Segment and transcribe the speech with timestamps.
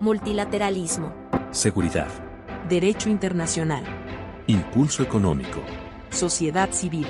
[0.00, 1.12] Multilateralismo.
[1.50, 2.06] Seguridad.
[2.68, 3.82] Derecho internacional.
[4.46, 5.60] Impulso económico.
[6.10, 7.08] Sociedad civil.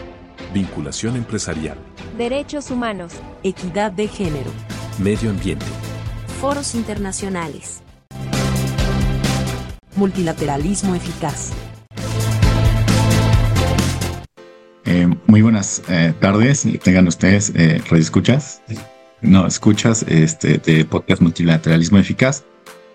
[0.55, 1.77] Vinculación empresarial.
[2.17, 3.13] Derechos humanos.
[3.43, 4.51] Equidad de género.
[4.99, 5.67] Medio ambiente.
[6.41, 7.83] Foros internacionales.
[9.95, 11.53] Multilateralismo eficaz.
[14.87, 18.63] Eh, muy buenas eh, tardes, tengan ustedes eh, escuchas,
[19.21, 22.45] no escuchas este de podcast Multilateralismo Eficaz.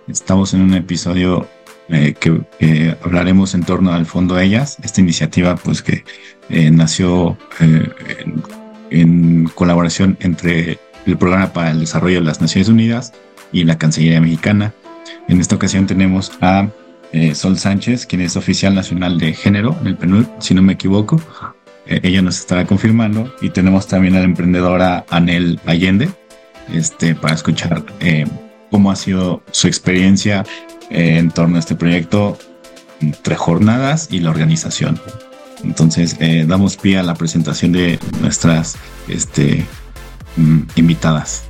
[0.07, 1.47] Estamos en un episodio
[1.89, 6.03] eh, que hablaremos en torno al Fondo Ellas, esta iniciativa pues que
[6.71, 7.93] nació en,
[8.89, 13.13] en, colaboración entre el Programa para el Desarrollo de las Naciones Unidas
[13.51, 14.73] y la Cancillería Mexicana.
[15.27, 16.69] En esta ocasión tenemos a
[17.33, 21.21] Sol Sánchez, quien es oficial nacional de género en el PNUD, si no me equivoco.
[21.85, 23.33] Eh, ella nos estará confirmando.
[23.41, 26.09] Y tenemos también a la emprendedora Anel Allende,
[26.73, 28.25] este, para escuchar eh,
[28.73, 30.45] cómo ha sido su experiencia
[30.89, 32.39] eh, en torno a este proyecto
[33.01, 34.99] entre jornadas y la organización.
[35.63, 38.75] Entonces, damos pie a la presentación de nuestras
[39.07, 39.63] este,
[40.37, 41.43] mm, invitadas.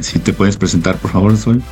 [0.00, 1.62] si te puedes presentar, por favor, Sol.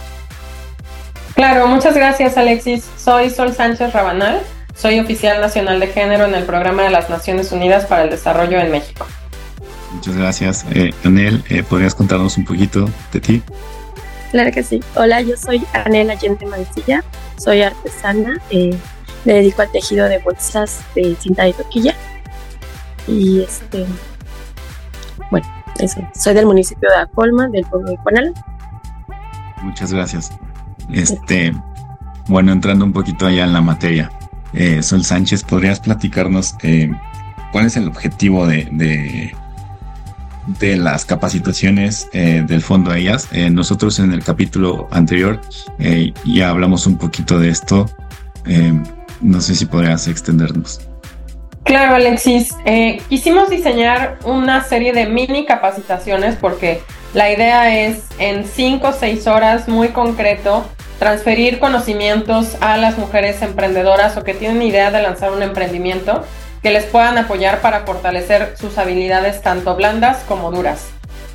[1.35, 2.85] Claro, muchas gracias, Alexis.
[2.99, 4.43] Soy Sol Sánchez Rabanal.
[4.77, 8.59] Soy oficial nacional de género en el Programa de las Naciones Unidas para el Desarrollo
[8.59, 9.07] en México.
[9.95, 10.67] Muchas gracias.
[10.73, 13.43] Eh, Anel, eh, ¿podrías contarnos un poquito de ti?
[14.35, 14.81] Claro que sí.
[14.97, 17.05] Hola, yo soy Anel Allende Mancilla,
[17.37, 18.77] soy artesana, eh,
[19.25, 21.95] me dedico al tejido de bolsas de cinta de toquilla.
[23.07, 23.87] Y este,
[25.31, 25.47] bueno,
[25.79, 26.01] eso.
[26.17, 28.33] Soy del municipio de Acolma, del pueblo de Cuanala.
[29.63, 30.33] Muchas gracias.
[30.91, 31.55] Este,
[32.27, 34.11] bueno, entrando un poquito allá en la materia.
[34.53, 36.91] Eh, Sol Sánchez, ¿podrías platicarnos eh,
[37.53, 39.33] cuál es el objetivo de,
[40.61, 43.29] las capacitaciones eh, del fondo a ellas?
[43.51, 45.41] nosotros en el capítulo anterior
[46.25, 47.89] ya hablamos un poquito de esto.
[49.21, 50.81] no sé si podrías extendernos.
[51.65, 52.55] Claro, Alexis.
[53.09, 56.83] quisimos diseñar una serie de mini capacitaciones porque
[57.15, 60.65] la idea es en cinco o seis horas muy concreto
[60.99, 66.25] transferir conocimientos a las mujeres emprendedoras o que tienen idea de lanzar un emprendimiento
[66.65, 70.87] que les puedan apoyar para fortalecer sus habilidades tanto blandas como duras.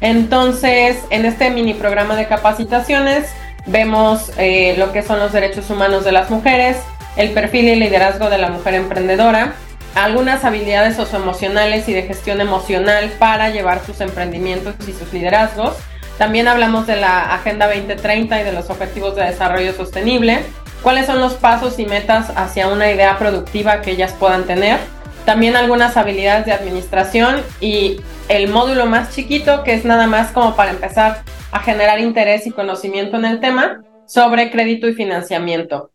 [0.01, 3.29] Entonces, en este mini programa de capacitaciones
[3.67, 6.77] vemos eh, lo que son los derechos humanos de las mujeres,
[7.15, 9.53] el perfil y liderazgo de la mujer emprendedora,
[9.93, 15.75] algunas habilidades socioemocionales y de gestión emocional para llevar sus emprendimientos y sus liderazgos,
[16.17, 20.39] también hablamos de la Agenda 2030 y de los Objetivos de Desarrollo Sostenible.
[20.81, 24.79] ¿Cuáles son los pasos y metas hacia una idea productiva que ellas puedan tener?
[25.25, 30.55] También algunas habilidades de administración y el módulo más chiquito, que es nada más como
[30.55, 35.91] para empezar a generar interés y conocimiento en el tema, sobre crédito y financiamiento.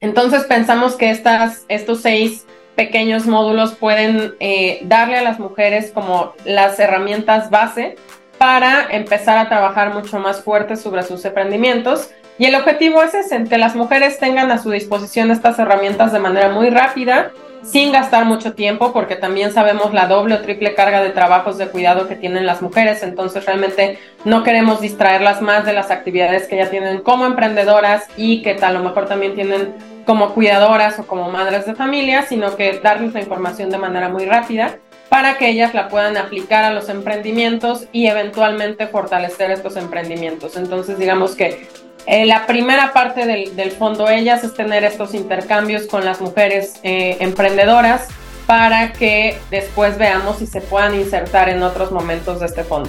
[0.00, 6.34] Entonces pensamos que estas, estos seis pequeños módulos pueden eh, darle a las mujeres como
[6.44, 7.96] las herramientas base
[8.38, 12.10] para empezar a trabajar mucho más fuerte sobre sus emprendimientos.
[12.38, 13.14] Y el objetivo es
[13.48, 17.32] que las mujeres tengan a su disposición estas herramientas de manera muy rápida,
[17.66, 21.68] sin gastar mucho tiempo, porque también sabemos la doble o triple carga de trabajos de
[21.68, 26.56] cuidado que tienen las mujeres, entonces realmente no queremos distraerlas más de las actividades que
[26.56, 29.74] ya tienen como emprendedoras y que a lo mejor también tienen
[30.06, 34.24] como cuidadoras o como madres de familia, sino que darles la información de manera muy
[34.24, 34.78] rápida
[35.08, 40.56] para que ellas la puedan aplicar a los emprendimientos y eventualmente fortalecer estos emprendimientos.
[40.56, 41.66] Entonces, digamos que
[42.06, 47.16] eh, la primera parte del, fondo ellas es tener estos intercambios con las mujeres eh,
[47.20, 48.08] emprendedoras
[48.46, 52.88] para que después veamos si se puedan insertar en otros momentos de este fondo.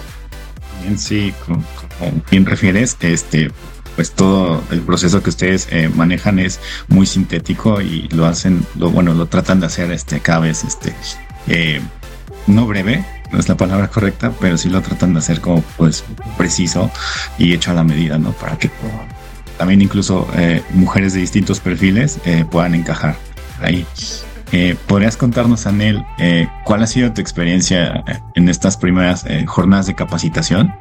[0.84, 1.64] Bien, sí, como,
[2.30, 3.50] bien refieres, este,
[3.96, 9.16] pues todo el proceso que ustedes eh, manejan es muy sintético y lo hacen, bueno,
[9.16, 10.94] lo tratan de hacer este cada vez este
[12.46, 16.04] no breve, no es la palabra correcta, pero sí lo tratan de hacer como pues
[16.38, 16.90] preciso
[17.38, 18.32] y hecho a la medida, ¿no?
[18.32, 18.70] Para que
[19.58, 23.16] también incluso eh, mujeres de distintos perfiles eh, puedan encajar
[23.62, 23.86] ahí.
[24.52, 26.06] Eh, ¿Podrías contarnos, Anel,
[26.64, 28.06] cuál ha sido tu experiencia
[28.36, 30.74] en estas primeras jornadas de capacitación?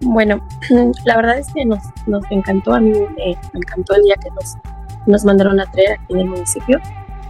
[0.00, 0.46] Bueno,
[1.04, 4.56] la verdad es que nos, nos encantó, a mí me, encantó el día que nos,
[5.06, 6.80] nos mandaron a traer aquí en el municipio.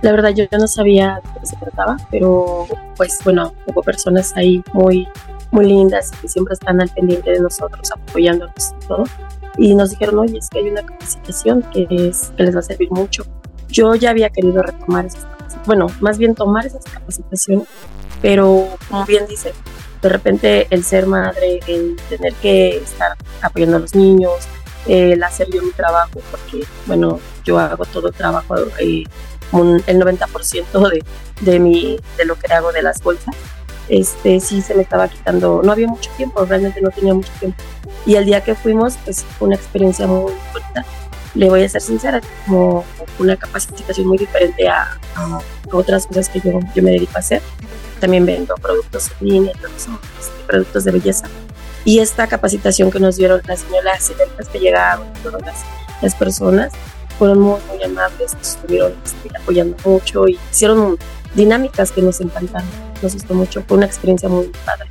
[0.04, 4.62] La verdad yo no sabía de qué se trataba, pero pues bueno, hubo personas ahí
[4.74, 5.08] muy,
[5.50, 9.04] muy lindas que siempre están al pendiente de nosotros, apoyándonos y todo.
[9.56, 12.62] Y nos dijeron, oye, es que hay una capacitación que, es, que les va a
[12.62, 13.24] servir mucho.
[13.68, 15.26] Yo ya había querido retomar esas
[15.64, 17.66] bueno, más bien tomar esas capacitaciones,
[18.20, 19.54] pero como bien dice,
[20.02, 24.34] de repente el ser madre, el tener que estar apoyando a los niños,
[24.86, 29.04] el hacer yo mi trabajo, porque, bueno, yo hago todo el trabajo, eh,
[29.62, 31.04] el 90% de,
[31.40, 33.34] de, mi, de lo que hago de las bolsas,
[33.88, 37.62] este, sí se me estaba quitando, no había mucho tiempo, realmente no tenía mucho tiempo.
[38.06, 40.84] Y el día que fuimos, pues fue una experiencia muy bonita.
[41.34, 42.84] Le voy a ser sincera, como
[43.18, 45.40] una capacitación muy diferente a, a
[45.72, 47.42] otras cosas que yo, yo me dedico a hacer.
[48.00, 49.90] También vendo productos en línea, este,
[50.46, 51.26] productos de belleza.
[51.84, 54.12] Y esta capacitación que nos dieron las señoras
[54.50, 55.56] que llegaron, todas las,
[56.00, 56.72] las personas,
[57.18, 60.96] fueron muy, muy amables, nos estuvieron este, apoyando mucho y hicieron
[61.34, 62.68] dinámicas que nos encantaron.
[63.02, 64.88] Nos gustó mucho, fue una experiencia muy padre.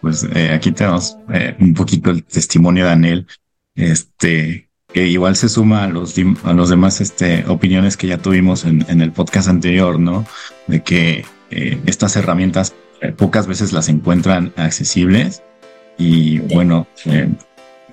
[0.00, 3.26] Pues eh, aquí tenemos eh, un poquito el testimonio de Anel,
[3.74, 6.14] este, que igual se suma a los,
[6.44, 10.24] a los demás este, opiniones que ya tuvimos en, en el podcast anterior, ¿no?
[10.66, 12.74] De que eh, estas herramientas
[13.18, 15.42] pocas veces las encuentran accesibles
[15.98, 16.86] y bueno,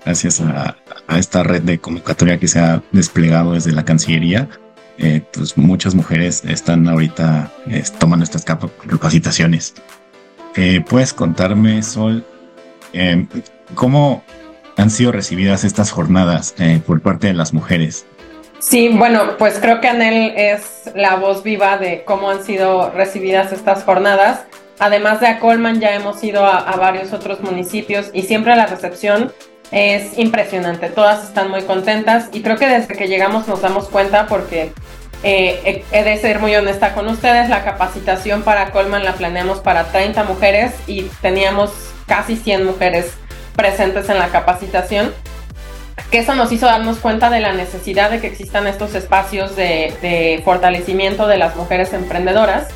[0.06, 0.78] gracias a,
[1.08, 4.50] a, esta red de convocatoria que se ha desplegado desde la Cancillería,
[4.98, 9.74] eh, pues muchas mujeres están ahorita eh, tomando estas capacitaciones.
[10.56, 12.24] Eh, ¿Puedes contarme, Sol,
[13.74, 14.24] cómo
[14.78, 16.54] han sido recibidas estas jornadas
[16.86, 18.06] por parte de las mujeres?
[18.60, 23.52] Sí, bueno, pues creo que Anel es la voz viva de cómo han sido recibidas
[23.52, 24.46] estas jornadas.
[24.80, 28.68] Además de a Colman, ya hemos ido a, a varios otros municipios y siempre la
[28.68, 29.32] recepción
[29.74, 30.90] es impresionante.
[30.90, 34.72] Todas están muy contentas y creo que desde que llegamos nos damos cuenta porque
[35.24, 39.86] eh, he de ser muy honesta con ustedes, la capacitación para Colman la planeamos para
[39.86, 41.72] 30 mujeres y teníamos
[42.06, 43.14] casi 100 mujeres
[43.56, 45.12] presentes en la capacitación.
[46.12, 49.94] Que eso nos hizo darnos cuenta de la necesidad de que existan estos espacios de,
[50.04, 52.68] de fortalecimiento de las mujeres emprendedoras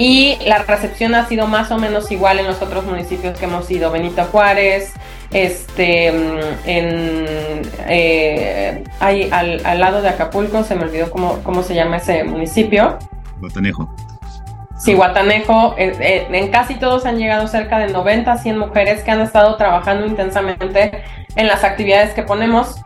[0.00, 3.70] y la recepción ha sido más o menos igual en los otros municipios que hemos
[3.70, 4.94] ido, Benito Juárez,
[5.30, 7.26] este, en,
[7.86, 12.24] eh, hay al, al, lado de Acapulco, se me olvidó cómo, cómo se llama ese
[12.24, 12.98] municipio.
[13.40, 13.94] Guatanejo.
[14.78, 19.10] Sí, Guatanejo, eh, eh, en casi todos han llegado cerca de 90, 100 mujeres que
[19.10, 21.04] han estado trabajando intensamente
[21.36, 22.82] en las actividades que ponemos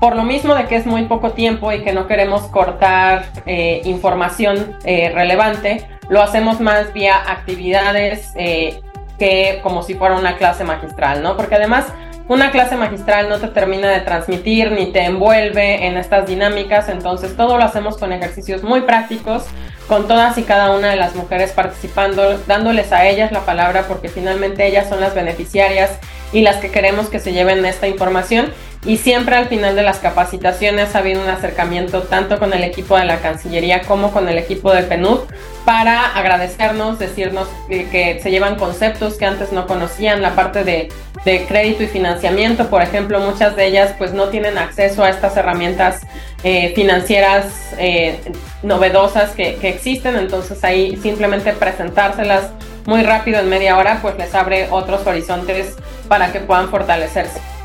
[0.00, 3.82] por lo mismo de que es muy poco tiempo y que no queremos cortar eh,
[3.84, 8.80] información eh, relevante, lo hacemos más vía actividades eh,
[9.18, 11.36] que como si fuera una clase magistral, ¿no?
[11.36, 11.86] Porque además
[12.28, 17.34] una clase magistral no te termina de transmitir ni te envuelve en estas dinámicas, entonces
[17.36, 19.46] todo lo hacemos con ejercicios muy prácticos,
[19.88, 24.10] con todas y cada una de las mujeres participando, dándoles a ellas la palabra porque
[24.10, 25.98] finalmente ellas son las beneficiarias
[26.30, 28.52] y las que queremos que se lleven esta información
[28.84, 32.96] y siempre al final de las capacitaciones ha habido un acercamiento tanto con el equipo
[32.96, 35.20] de la Cancillería como con el equipo del PNUD
[35.64, 40.90] para agradecernos, decirnos que se llevan conceptos que antes no conocían, la parte de,
[41.24, 45.36] de, crédito y financiamiento, por ejemplo, muchas de ellas pues no tienen acceso a estas
[45.36, 46.06] herramientas
[46.44, 48.20] eh, financieras eh,
[48.62, 52.50] novedosas que, que existen, entonces ahí simplemente presentárselas
[52.86, 55.76] muy rápido en media hora pues les abre otros horizontes
[56.06, 57.57] para que puedan fortalecerse.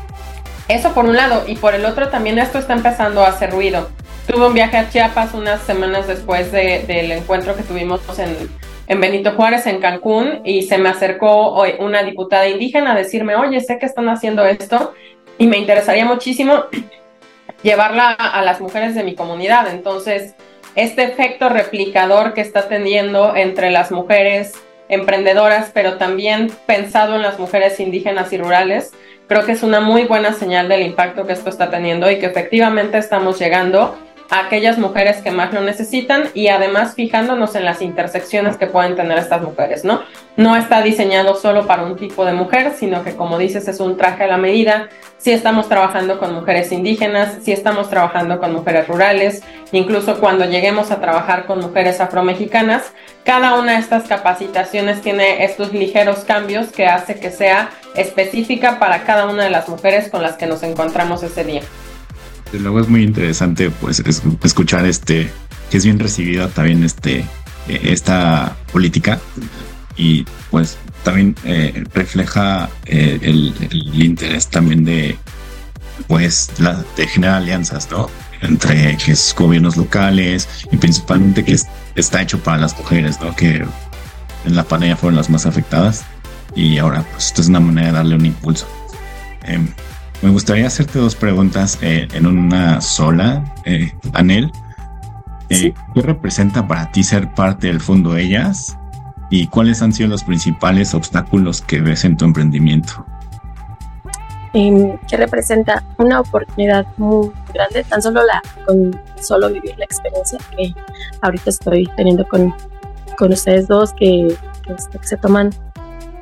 [0.68, 3.90] Eso por un lado, y por el otro también esto está empezando a hacer ruido.
[4.26, 8.34] Tuve un viaje a Chiapas unas semanas después de, del encuentro que tuvimos en,
[8.86, 13.60] en Benito Juárez, en Cancún, y se me acercó una diputada indígena a decirme, oye,
[13.60, 14.94] sé que están haciendo esto
[15.36, 16.64] y me interesaría muchísimo
[17.62, 19.68] llevarla a las mujeres de mi comunidad.
[19.68, 20.34] Entonces,
[20.74, 24.54] este efecto replicador que está teniendo entre las mujeres
[24.88, 28.92] emprendedoras, pero también pensado en las mujeres indígenas y rurales,
[29.26, 32.26] creo que es una muy buena señal del impacto que esto está teniendo y que
[32.26, 33.96] efectivamente estamos llegando
[34.30, 38.96] a aquellas mujeres que más lo necesitan y además fijándonos en las intersecciones que pueden
[38.96, 40.02] tener estas mujeres, ¿no?
[40.36, 43.96] No está diseñado solo para un tipo de mujer, sino que como dices es un
[43.96, 44.88] traje a la medida.
[45.18, 50.90] Si estamos trabajando con mujeres indígenas, si estamos trabajando con mujeres rurales, incluso cuando lleguemos
[50.90, 52.92] a trabajar con mujeres afromexicanas,
[53.24, 59.04] cada una de estas capacitaciones tiene estos ligeros cambios que hace que sea específica para
[59.04, 61.62] cada una de las mujeres con las que nos encontramos ese día.
[62.52, 64.02] Luego es muy interesante pues
[64.44, 65.30] escuchar este
[65.70, 67.24] que es bien recibida también este
[67.66, 69.18] esta política
[69.96, 75.16] y pues también eh, refleja eh, el, el, interés también de
[76.06, 78.10] pues la, de generar alianzas no
[78.42, 83.34] entre que es gobiernos locales y principalmente que es, está hecho para las mujeres no
[83.34, 83.64] que
[84.44, 86.04] en la pandemia fueron las más afectadas
[86.54, 88.66] y ahora pues esto es una manera de darle un impulso
[89.44, 89.60] eh,
[90.24, 94.50] me gustaría hacerte dos preguntas eh, en una sola, eh, Anel.
[95.50, 95.74] Eh, ¿Sí?
[95.94, 98.78] ¿Qué representa para ti ser parte del Fondo Ellas?
[99.28, 103.04] ¿Y cuáles han sido los principales obstáculos que ves en tu emprendimiento?
[104.54, 110.38] em, que representa una oportunidad muy grande, tan solo la con solo vivir la experiencia
[110.56, 110.72] que
[111.20, 112.54] ahorita estoy teniendo con,
[113.18, 114.34] con ustedes dos, que,
[114.64, 115.50] que, se toman,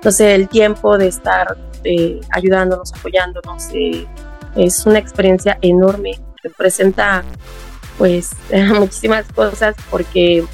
[0.02, 3.68] no sé, el tiempo de estar eh, ayudándonos, apoyándonos.
[3.74, 4.06] Eh,
[4.56, 7.24] es una experiencia enorme, representa
[7.98, 8.30] pues
[8.74, 10.44] muchísimas cosas porque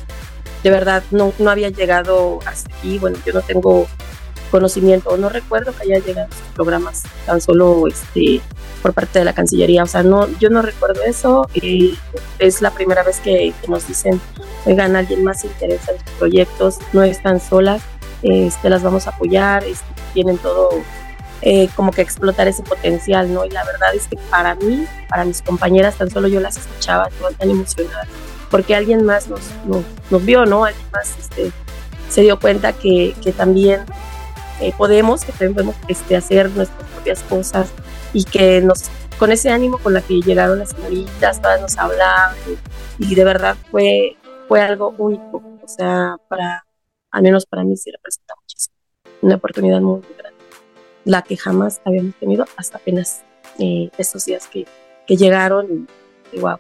[0.62, 2.98] de verdad no, no había llegado hasta aquí.
[2.98, 3.86] Bueno, yo no tengo
[4.50, 8.40] conocimiento, no recuerdo que haya llegado a estos programas tan solo este,
[8.82, 9.82] por parte de la Cancillería.
[9.82, 11.48] O sea, no, yo no recuerdo eso.
[11.54, 11.98] y
[12.38, 14.20] es la primera vez que, nos dicen,
[14.64, 17.82] oigan, alguien más se interesa en sus proyectos, no están solas,
[18.22, 20.70] este, las vamos a apoyar, este, tienen todo
[21.42, 23.44] eh, como que explotar ese potencial, ¿no?
[23.44, 27.08] Y la verdad es que para mí, para mis compañeras, tan solo yo las escuchaba,
[27.08, 28.08] estaban tan emocionadas,
[28.50, 30.64] porque alguien más nos, nos, vio, ¿no?
[30.64, 31.52] Alguien más este,
[32.08, 33.82] se dio cuenta que, que también
[34.60, 37.68] eh, podemos, que podemos este, hacer nuestras propias cosas
[38.12, 42.34] y que nos, con ese ánimo con la que llegaron las señoritas, todas nos hablaban
[42.98, 44.16] y, de verdad fue,
[44.48, 46.64] fue algo único, o sea, para,
[47.10, 48.76] al menos para mí sí representa muchísimo,
[49.22, 50.38] una oportunidad muy, grande,
[51.04, 53.24] la que jamás habíamos tenido hasta apenas
[53.58, 54.66] eh, estos días que,
[55.06, 55.88] que llegaron
[56.36, 56.58] wow,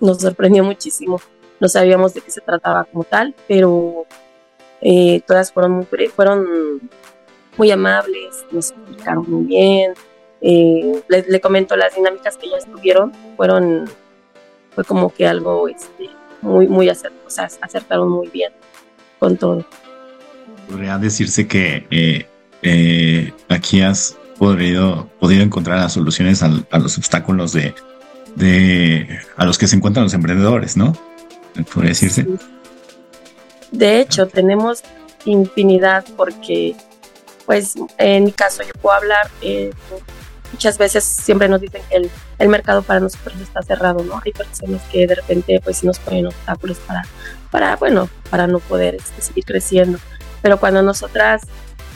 [0.00, 1.20] nos sorprendió muchísimo,
[1.60, 4.06] no sabíamos de qué se trataba como tal, pero
[4.80, 6.90] eh, todas fueron muy, fueron
[7.56, 9.94] muy amables, nos explicaron muy bien.
[10.40, 13.90] Eh, le, comento las dinámicas que ellas tuvieron, fueron,
[14.74, 16.10] fue como que algo este,
[16.42, 18.52] muy, muy acertado, o sea, acertaron muy bien
[19.18, 19.64] con todo.
[20.68, 22.26] Podría decirse que eh,
[22.62, 27.74] eh, aquí has podido, podido encontrar las soluciones a, los obstáculos de,
[28.36, 30.96] de, a los que se encuentran los emprendedores, ¿no?
[31.72, 32.26] Podría decirse.
[33.70, 34.82] De hecho, tenemos
[35.24, 36.74] infinidad porque
[37.46, 39.70] pues en mi caso yo puedo hablar, eh,
[40.52, 44.20] muchas veces siempre nos dicen que el, el, mercado para nosotros está cerrado, ¿no?
[44.24, 47.02] Hay personas que de repente pues nos ponen obstáculos para,
[47.54, 50.00] para bueno, para no poder este, seguir creciendo,
[50.42, 51.42] pero cuando nosotras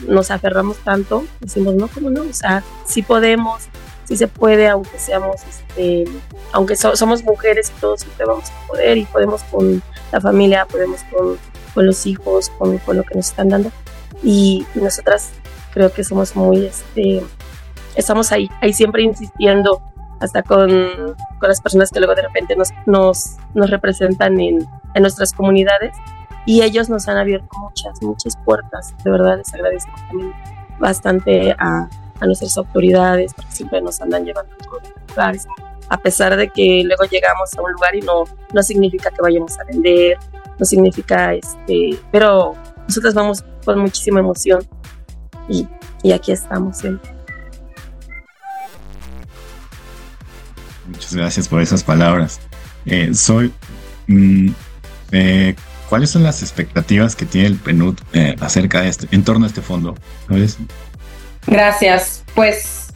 [0.07, 2.21] nos aferramos tanto, decimos, no, ¿cómo no?
[2.21, 3.63] O sea, sí podemos,
[4.05, 6.05] sí se puede, aunque seamos, este,
[6.53, 11.01] aunque somos mujeres y todos siempre vamos a poder y podemos con la familia, podemos
[11.11, 11.37] con,
[11.73, 13.69] con los hijos, con, con lo que nos están dando.
[14.23, 15.31] Y nosotras
[15.73, 17.21] creo que somos muy, este,
[17.95, 19.81] estamos ahí, ahí siempre insistiendo,
[20.19, 25.01] hasta con, con las personas que luego de repente nos, nos, nos representan en, en,
[25.01, 25.95] nuestras comunidades.
[26.45, 30.33] Y ellos nos han abierto muchas, muchas puertas, de verdad les agradezco también
[30.79, 35.47] bastante a, a nuestras autoridades porque siempre nos andan llevando a lugares.
[35.89, 38.23] A pesar de que luego llegamos a un lugar y no,
[38.53, 40.17] no significa que vayamos a vender,
[40.57, 42.53] no significa, este, pero
[42.87, 44.61] nosotros vamos con muchísima emoción
[45.47, 45.67] y,
[46.03, 47.18] y aquí estamos siempre.
[50.89, 52.39] Muchas gracias por esas palabras.
[52.85, 53.53] Eh, soy,
[54.07, 54.49] mm,
[55.11, 55.55] eh,
[55.87, 59.47] ¿cuáles son las expectativas que tiene el PNUD eh, acerca de este, en torno a
[59.47, 59.95] este fondo?
[61.45, 62.23] Gracias.
[62.33, 62.87] Pues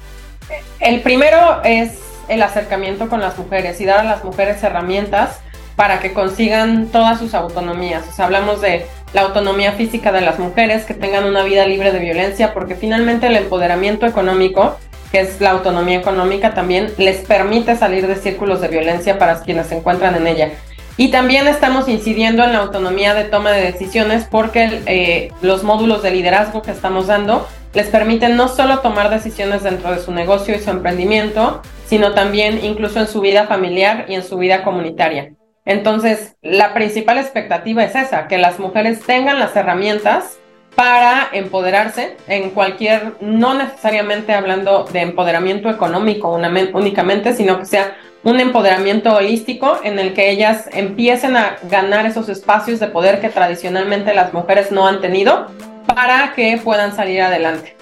[0.80, 1.92] el primero es
[2.28, 5.38] el acercamiento con las mujeres y dar a las mujeres herramientas
[5.76, 8.04] para que consigan todas sus autonomías.
[8.08, 11.92] O sea, hablamos de la autonomía física de las mujeres, que tengan una vida libre
[11.92, 14.78] de violencia, porque finalmente el empoderamiento económico,
[15.13, 19.67] que es la autonomía económica, también les permite salir de círculos de violencia para quienes
[19.67, 20.51] se encuentran en ella.
[20.98, 26.01] Y también estamos incidiendo en la autonomía de toma de decisiones porque eh, los módulos
[26.01, 30.55] de liderazgo que estamos dando les permiten no solo tomar decisiones dentro de su negocio
[30.55, 35.34] y su emprendimiento, sino también incluso en su vida familiar y en su vida comunitaria.
[35.63, 40.39] Entonces, la principal expectativa es esa, que las mujeres tengan las herramientas
[40.75, 48.39] para empoderarse en cualquier, no necesariamente hablando de empoderamiento económico únicamente, sino que sea un
[48.39, 54.13] empoderamiento holístico en el que ellas empiecen a ganar esos espacios de poder que tradicionalmente
[54.13, 55.48] las mujeres no han tenido
[55.86, 57.75] para que puedan salir adelante.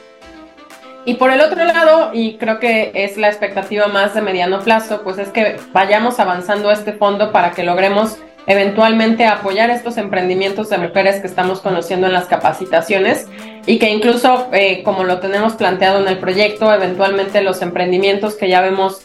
[1.06, 5.02] Y por el otro lado, y creo que es la expectativa más de mediano plazo,
[5.04, 8.18] pues es que vayamos avanzando este fondo para que logremos
[8.48, 13.28] eventualmente apoyar estos emprendimientos de mujeres que estamos conociendo en las capacitaciones
[13.66, 18.50] y que incluso, eh, como lo tenemos planteado en el proyecto, eventualmente los emprendimientos que
[18.50, 19.02] ya vemos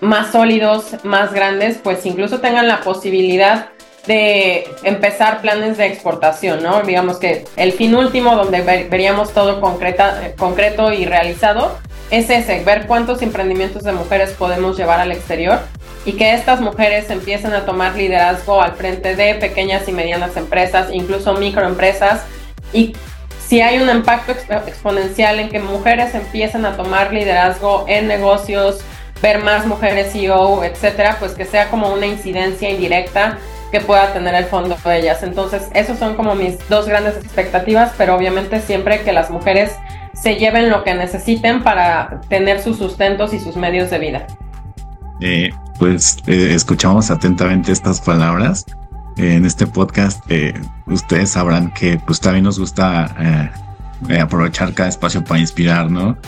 [0.00, 3.68] más sólidos, más grandes, pues incluso tengan la posibilidad
[4.06, 6.82] de empezar planes de exportación, ¿no?
[6.82, 11.78] Digamos que el fin último donde veríamos todo concreta, concreto y realizado
[12.10, 15.60] es ese, ver cuántos emprendimientos de mujeres podemos llevar al exterior
[16.04, 20.88] y que estas mujeres empiecen a tomar liderazgo al frente de pequeñas y medianas empresas,
[20.92, 22.24] incluso microempresas
[22.72, 22.94] y
[23.52, 28.80] si hay un impacto exponencial en que mujeres empiecen a tomar liderazgo en negocios,
[29.20, 33.38] ver más mujeres CEO, etcétera, pues que sea como una incidencia indirecta
[33.70, 35.22] que pueda tener el fondo de ellas.
[35.22, 39.72] Entonces, esos son como mis dos grandes expectativas, pero obviamente siempre que las mujeres
[40.14, 44.26] se lleven lo que necesiten para tener sus sustentos y sus medios de vida.
[45.22, 48.66] Eh, pues eh, escuchamos atentamente estas palabras.
[49.16, 50.20] Eh, en este podcast
[50.86, 53.52] ustedes sabrán que pues también nos gusta
[54.20, 56.18] aprovechar cada espacio para inspirar, ¿no?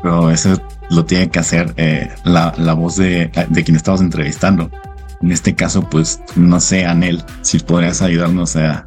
[0.00, 0.60] Pero eso
[0.90, 1.74] lo tiene que hacer
[2.24, 4.70] la, la, voz de, de quien estamos entrevistando.
[5.22, 8.86] En este caso, pues no sé, Anel, si podrías ayudarnos a,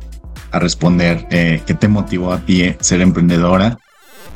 [0.52, 3.78] a responder qué te motivó a ti ser emprendedora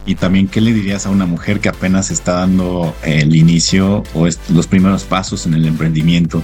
[0.06, 4.28] y también qué le dirías a una mujer que apenas está dando el inicio o
[4.50, 6.44] los primeros pasos en el emprendimiento.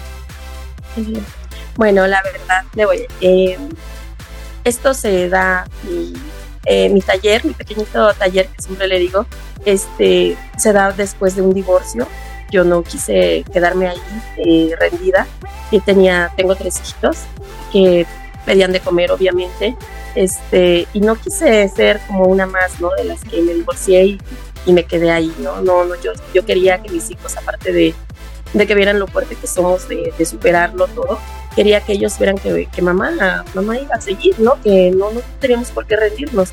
[1.75, 3.05] Bueno, la verdad, le voy.
[3.21, 3.57] Eh,
[4.63, 5.67] esto se da
[6.65, 9.25] eh, mi taller, mi pequeñito taller que siempre le digo,
[9.65, 12.07] este se da después de un divorcio
[12.51, 14.01] yo no quise quedarme ahí
[14.37, 15.27] eh, rendida.
[15.71, 17.17] Y tenía, tengo tres hijitos
[17.71, 18.05] que
[18.45, 19.75] pedían de comer, obviamente,
[20.15, 22.89] este, y no quise ser como una más, ¿no?
[22.97, 24.19] De las que me divorcié y,
[24.67, 25.61] me quedé ahí, ¿no?
[25.61, 27.95] No, no, yo, yo quería que mis hijos, aparte de,
[28.53, 31.17] de que vieran lo fuerte que somos, de, de superarlo todo,
[31.55, 34.61] quería que ellos vieran que, que mamá, mamá iba a seguir, ¿no?
[34.61, 36.49] Que no, no teníamos por qué rendirnos.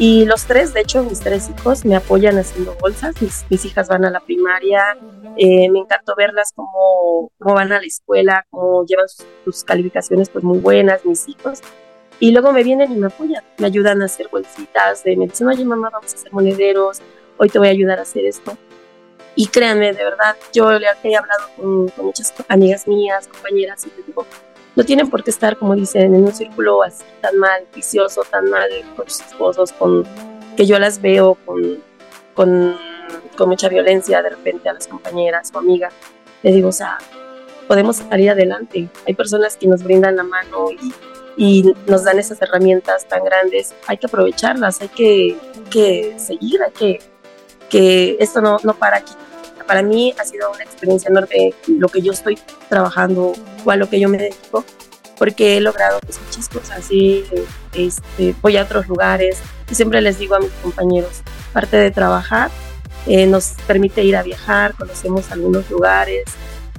[0.00, 3.20] Y los tres, de hecho, mis tres hijos me apoyan haciendo bolsas.
[3.20, 4.96] Mis, mis hijas van a la primaria.
[5.36, 9.06] Eh, me encantó verlas cómo, cómo, van a la escuela, cómo llevan
[9.44, 11.60] sus, calificaciones pues muy buenas, mis hijos.
[12.20, 15.46] Y luego me vienen y me apoyan, me ayudan a hacer bolsitas, de, me dicen,
[15.46, 17.00] oye mamá, vamos a hacer monederos,
[17.36, 18.58] hoy te voy a ayudar a hacer esto.
[19.36, 24.06] Y créanme, de verdad, yo he hablado con, con muchas amigas mías, compañeras, y les
[24.08, 24.26] digo,
[24.78, 28.48] no tienen por qué estar, como dicen, en un círculo así tan mal, vicioso, tan
[28.48, 30.04] mal con sus esposos, con,
[30.56, 31.82] que yo las veo con,
[32.32, 32.78] con,
[33.48, 35.92] mucha violencia de repente a las compañeras o amigas.
[36.44, 36.96] Les digo, o sea,
[37.66, 38.88] podemos salir adelante.
[39.04, 40.94] Hay personas que nos brindan la mano y,
[41.36, 43.74] y nos dan esas herramientas tan grandes.
[43.88, 45.36] Hay que aprovecharlas, hay que,
[45.72, 46.98] que seguir, hay que,
[47.68, 49.12] que esto no, no para aquí
[49.68, 52.36] para mí ha sido una experiencia enorme lo que yo estoy
[52.68, 54.64] trabajando o a lo que yo me dedico,
[55.16, 57.24] porque he logrado pues, muchas cosas y
[57.74, 59.38] este, voy a otros lugares
[59.70, 62.50] y siempre les digo a mis compañeros, parte de trabajar
[63.08, 66.24] eh, nos permite ir a viajar, conocemos algunos lugares,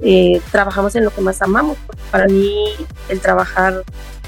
[0.00, 1.76] eh, trabajamos en lo que más amamos.
[2.12, 2.66] Para mí
[3.08, 3.82] el trabajar,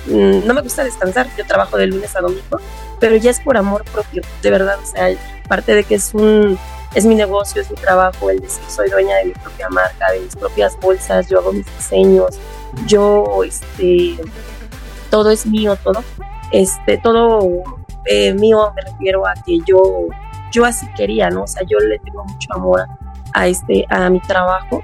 [0.06, 2.60] mm, no me gusta descansar, yo trabajo de lunes a domingo,
[2.98, 5.16] pero ya es por amor propio, de verdad, o sea,
[5.48, 6.58] parte de que es un
[6.94, 10.20] es mi negocio, es mi trabajo, el decir soy dueña de mi propia marca, de
[10.20, 12.38] mis propias bolsas, yo hago mis diseños,
[12.86, 14.18] yo, este,
[15.10, 16.02] todo es mío, todo,
[16.52, 17.48] este, todo
[18.06, 20.06] eh, mío me refiero a que yo,
[20.52, 21.44] yo así quería, ¿no?
[21.44, 22.86] O sea, yo le tengo mucho amor
[23.32, 24.82] a este, a mi trabajo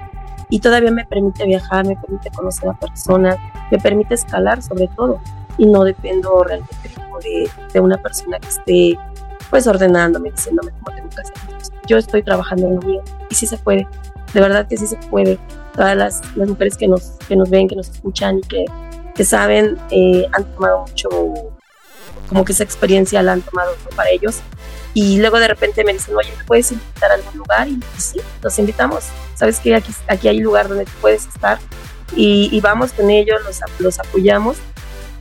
[0.49, 3.37] y todavía me permite viajar, me permite conocer a personas,
[3.69, 5.21] me permite escalar sobre todo
[5.57, 6.89] y no dependo realmente
[7.23, 8.99] de, de una persona que esté
[9.49, 11.68] pues ordenándome, diciéndome cómo tengo que hacer.
[11.89, 13.87] Yo estoy trabajando en lo mío y sí se puede,
[14.31, 15.39] de verdad que sí se puede.
[15.73, 18.65] Todas las, las mujeres que nos, que nos ven, que nos escuchan y que,
[19.15, 21.09] que saben, eh, han tomado mucho,
[22.29, 24.41] como que esa experiencia la han tomado para ellos.
[24.93, 27.67] Y luego de repente me dicen, oye, ¿me puedes invitar a algún lugar?
[27.67, 29.05] Y sí, los invitamos.
[29.33, 31.57] Sabes que aquí, aquí hay lugar donde puedes estar
[32.15, 34.57] y, y vamos con ellos, los, los apoyamos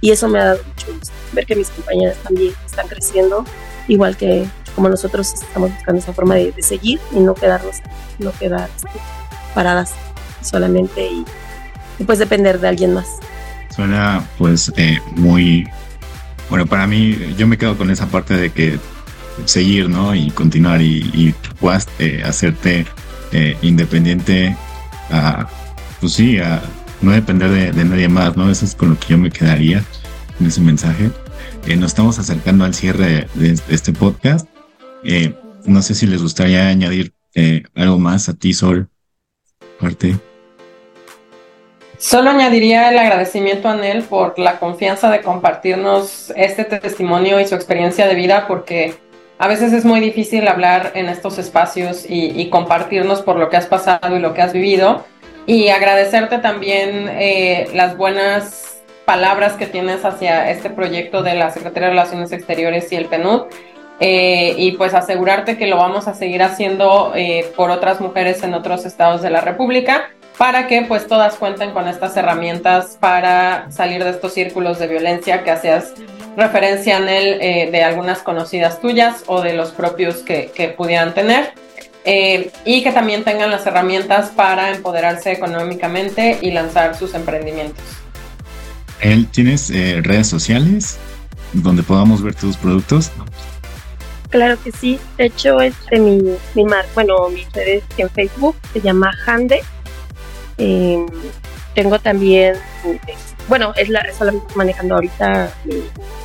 [0.02, 3.44] y eso me ha dado mucho gusto ver que mis compañeras también están creciendo
[3.88, 4.46] igual que
[4.78, 7.78] como nosotros estamos buscando esa forma de, seguir y no quedarnos,
[8.20, 9.00] no quedar este,
[9.52, 9.92] paradas
[10.40, 11.24] solamente y,
[12.04, 13.16] pues depender de alguien más.
[13.74, 15.68] Suena pues eh, muy,
[16.48, 18.78] bueno, para mí yo me quedo con esa parte de que
[19.46, 20.14] seguir, ¿no?
[20.14, 22.86] Y continuar y, puedas eh, hacerte
[23.32, 24.56] eh, independiente
[25.10, 25.48] a,
[25.98, 26.62] pues sí, a
[27.02, 28.48] no depender de, de, nadie más, ¿no?
[28.48, 29.82] Eso es con lo que yo me quedaría
[30.38, 31.10] en ese mensaje.
[31.66, 34.48] Eh, nos estamos acercando al cierre de, este podcast.
[35.04, 35.34] Eh,
[35.64, 38.88] no sé si les gustaría añadir eh, algo más a ti, Sol.
[39.80, 40.16] Parte.
[41.98, 47.54] Solo añadiría el agradecimiento a Nel por la confianza de compartirnos este testimonio y su
[47.54, 48.94] experiencia de vida, porque
[49.38, 53.66] a veces es muy difícil hablar en estos espacios y, compartirnos por lo que has
[53.66, 55.04] pasado y lo que has vivido.
[55.46, 57.10] Y agradecerte también
[57.74, 62.96] las buenas palabras que tienes hacia este proyecto de la Secretaría de Relaciones Exteriores y
[62.96, 63.44] el PNUD.
[64.00, 68.54] Eh, y pues asegurarte que lo vamos a seguir haciendo eh, por otras mujeres en
[68.54, 74.04] otros estados de la República para que pues todas cuenten con estas herramientas para salir
[74.04, 75.94] de estos círculos de violencia que hacías
[76.36, 81.12] referencia en él eh, de algunas conocidas tuyas o de los propios que, que pudieran
[81.12, 81.52] tener.
[82.04, 87.84] Eh, y que también tengan las herramientas para empoderarse económicamente y lanzar sus emprendimientos.
[89.00, 90.96] ¿Él tienes eh, redes sociales
[91.52, 93.10] donde podamos ver tus productos?
[94.30, 94.98] Claro que sí.
[95.16, 96.20] De hecho, este mi,
[96.54, 99.62] mi mar, bueno, mi red en Facebook se llama Hande.
[100.58, 101.06] Eh,
[101.74, 102.56] tengo también,
[103.48, 105.52] bueno, es la solamente manejando ahorita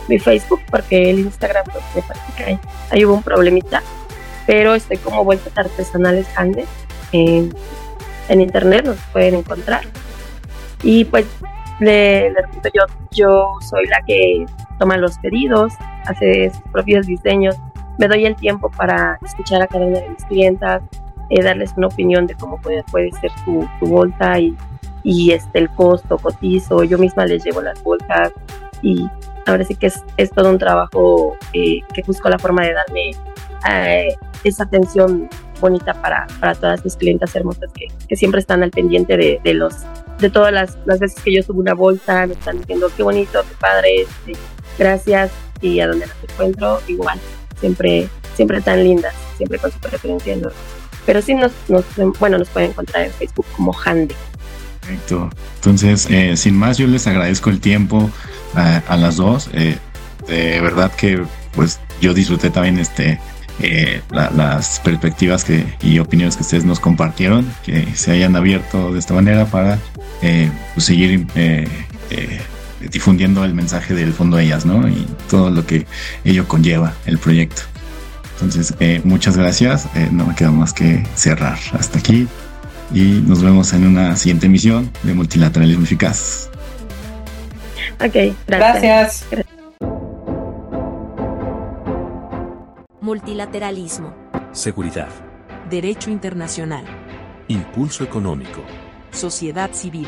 [0.07, 3.81] mi, Facebook porque el Instagram pues, me parece que ahí hubo un problemita
[4.45, 6.67] pero estoy como vueltas artesanales Andes.
[7.11, 7.53] En,
[8.29, 9.81] en internet nos pueden encontrar.
[10.81, 11.25] Y pues
[11.79, 14.45] le, repito, yo, yo soy la que
[14.79, 15.73] toma los pedidos,
[16.05, 17.55] hace sus propios diseños,
[17.97, 20.81] me doy el tiempo para escuchar a cada una de mis clientas,
[21.29, 24.55] eh, darles una opinión de cómo puede, puede ser su, su bolsa y,
[25.03, 28.31] y, este, el costo, cotizo, yo misma les llevo las bolsas
[28.81, 29.09] y
[29.45, 33.11] ahora sí que es, es todo un trabajo eh, que busco la forma de darme
[33.71, 35.29] eh, esa atención
[35.59, 39.53] bonita para, para todas mis clientes hermosas que, que siempre están al pendiente de, de,
[39.53, 39.75] los
[40.19, 43.41] de todas las, las, veces que yo subo una bolsa, me están diciendo qué bonito,
[43.47, 44.33] qué padre, este,
[44.77, 47.17] gracias y a donde las encuentro igual,
[47.63, 50.35] siempre, siempre tan lindas, siempre con su preferencia
[51.05, 51.53] Pero sí nos,
[52.19, 54.13] bueno, nos pueden encontrar en Facebook como Hande.
[54.81, 55.29] Perfecto.
[55.55, 58.09] Entonces, eh, sin más, yo les agradezco el tiempo
[58.53, 59.49] a, a las dos.
[59.53, 59.77] Eh,
[60.27, 61.23] de verdad que
[61.53, 63.17] pues yo disfruté también este
[63.59, 68.91] eh, la, las perspectivas que, y opiniones que ustedes nos compartieron, que se hayan abierto
[68.91, 69.79] de esta manera para
[70.21, 71.65] eh, pues seguir eh,
[72.09, 72.41] eh,
[72.91, 74.87] difundiendo el mensaje del fondo de ellas, ¿no?
[74.87, 75.85] Y todo lo que
[76.23, 77.61] ello conlleva el proyecto.
[78.33, 79.87] Entonces, eh, muchas gracias.
[80.11, 82.27] no me queda más que cerrar hasta aquí
[82.93, 86.49] y nos vemos en una siguiente emisión de Multilateralismo Eficaz.
[87.99, 89.25] Ok, gracias.
[89.29, 89.53] gracias.
[93.01, 94.13] Multilateralismo.
[94.51, 95.09] Seguridad.
[95.69, 96.85] Derecho internacional.
[97.47, 98.63] Impulso económico.
[99.11, 100.07] Sociedad civil.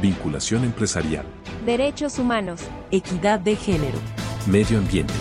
[0.00, 1.26] Vinculación empresarial.
[1.66, 2.62] Derechos humanos.
[2.90, 3.98] Equidad de género.
[4.46, 5.12] Medio ambiente.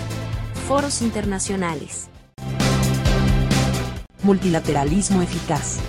[0.67, 2.07] Foros internacionales.
[4.23, 5.79] Multilateralismo eficaz.